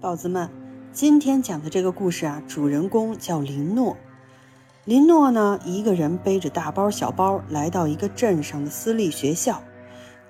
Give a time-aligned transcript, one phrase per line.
[0.00, 0.48] 宝子们，
[0.94, 3.98] 今天讲的这个故事啊，主人公叫林诺。
[4.86, 9.62] 林诺呢，一个人背着大包小包来到一个镇上的私立学校，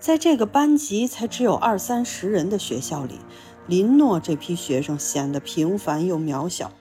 [0.01, 3.21] 在这个班级才只有二三十人的学校里，
[3.69, 6.73] 林诺这批学生显得平凡又渺小。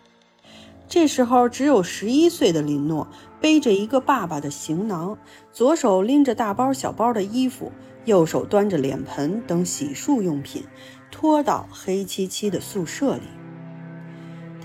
[0.88, 3.08] 这时候，只有十一岁的林诺
[3.40, 5.16] 背着一个爸爸的行囊，
[5.54, 7.72] 左手拎着大包小包的衣服，
[8.06, 10.64] 右手端着脸盆等洗漱用品。
[11.12, 13.24] 拖到黑漆漆的宿舍里，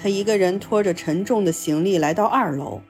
[0.01, 2.81] 他一个人拖着沉重的行李来到二楼，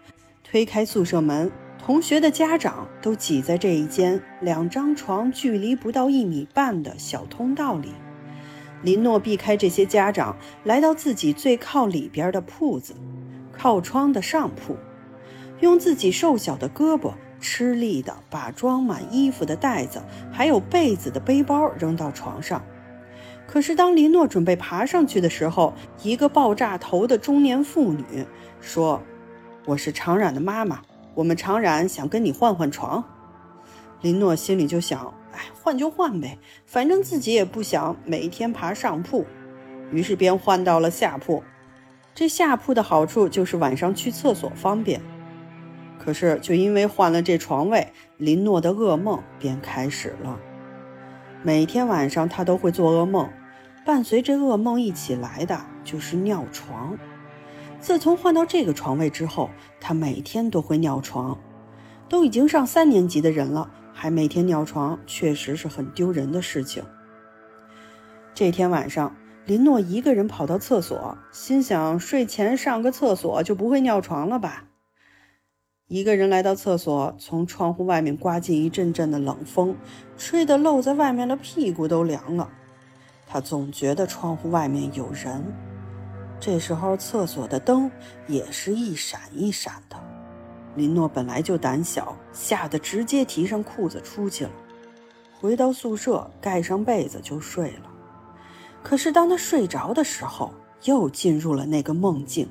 [0.43, 7.93] 推开宿舍门，同学的家长都挤在这一间两张床距离不到一米半的小通道里。
[8.83, 12.95] 林诺避开这些家长，来到自己最靠里边的铺子，
[13.51, 14.77] 靠窗的上铺，
[15.61, 22.63] 用自己瘦小的胳膊吃力地把装满衣服的袋子还有被子的背包扔到床上。
[23.47, 28.05] 可是，当林诺准备爬上去的时候，一个爆炸头的中年妇女
[28.61, 29.01] 说
[29.67, 30.81] ：“我是常染的妈妈，
[31.15, 33.05] 我们常染想跟你换换床。”
[34.03, 39.25] 林诺心里就想：“哎，换就换呗，反正自己也不想每一天爬上铺。”
[39.93, 41.43] 于是便换到了下铺。
[42.15, 45.01] 这下铺的好处就是晚上去厕所方便。
[45.99, 50.41] 可是，就因为换了这床位，林诺的噩梦便开始了。
[51.47, 53.29] 每天晚上，他都会做噩梦。
[53.85, 56.97] 伴随着噩梦一起来的就是尿床。
[57.79, 61.39] 自从换到这个床位之后，他每天都会尿床。
[62.09, 66.83] 都已经上三年级的人了，还每天尿床，确实是很丢人的事情。
[68.33, 74.65] 这天晚上，林诺一个人跑到厕所，心想睡前上个厕所就不会尿床了吧？
[75.89, 79.77] 一个人来到厕所，从窗户外面刮进一阵阵的冷风，
[80.17, 82.51] 吹得露在外面的屁股都凉了。
[83.27, 85.45] 他总觉得窗户外面有人，
[86.41, 87.91] 这时候厕所的灯
[88.27, 89.97] 也是一闪一闪的。
[90.75, 94.51] 林诺本来就胆小，吓得直接提上裤子出去了。
[95.39, 97.91] 回到宿舍，盖上被子就睡了。
[98.83, 100.51] 可是当他睡着的时候，
[100.85, 102.49] 又进入了那个梦境，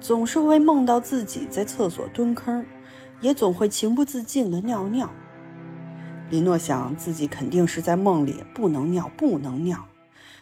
[0.00, 2.64] 总是会梦到自己在厕所蹲坑，
[3.20, 5.10] 也总会情不自禁地尿尿。
[6.30, 9.86] 林诺想自己肯定是在梦里，不能尿，不能尿。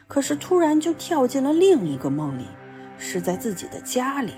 [0.09, 2.47] 可是突然就跳进了另一个梦里，
[2.99, 4.33] 是在自己的家里。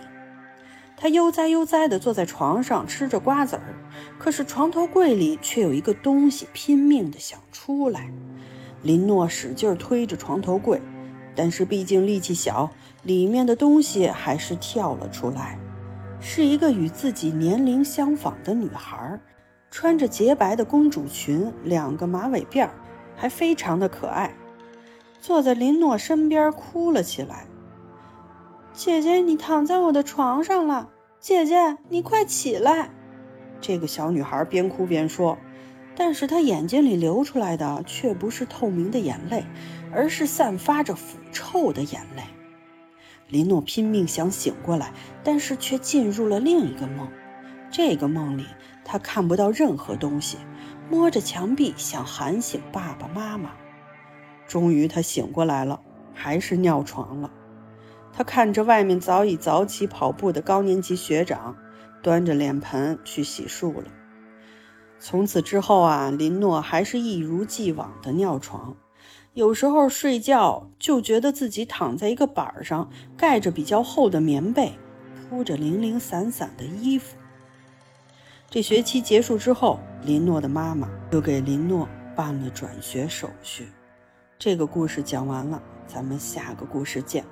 [0.97, 3.75] 他悠哉悠哉地坐在床上吃着瓜子儿，
[4.19, 8.11] 可是床头柜里却有一个东西拼命地想出来。
[8.83, 10.81] 林诺使劲推着床头柜，
[11.35, 12.71] 但是毕竟力气小，
[13.03, 15.59] 里面的东西还是跳了出来。
[16.21, 19.21] 是一个与自己年龄相仿的女孩，
[19.71, 22.71] 穿着洁白的公主裙，两个马尾辫儿，
[23.15, 24.35] 还非常的可爱。
[25.21, 27.47] 坐在林诺身边哭了起来。
[28.73, 30.91] 姐姐，你躺在我的床上了。
[31.21, 32.91] 姐姐，你快起来！
[33.61, 35.39] 这个小女孩边哭边说，
[35.97, 39.45] 但是他眼睛里流出来的却不是透明的眼泪，
[39.93, 42.23] 而是散发着腐臭的眼泪。
[43.29, 47.09] 林诺拼命想醒过来，但是却进入了另一个梦。
[47.71, 48.47] 这个梦里，
[48.85, 50.39] 他看不到任何东西，
[50.91, 53.53] 摸着墙壁想喊醒爸爸妈妈。
[54.47, 55.81] 终于，他醒过来了，
[56.13, 57.31] 还是尿床了。
[58.13, 61.57] 他看着外面早已早起跑步的高年级学长，
[62.03, 63.87] 端着脸盆去洗漱了。
[65.05, 68.75] 从此之后啊，林诺还是一如既往的尿床。
[69.35, 74.73] 有时候睡觉就觉得自己躺在一个板上，盖着比较厚的棉被，
[75.29, 77.19] 铺着零零散散的衣服。
[78.49, 81.87] 这学期结束之后，林诺的妈妈就给林诺
[82.17, 83.69] 办了转学手续。
[84.39, 87.23] 这个故事讲完了，咱们下个故事见。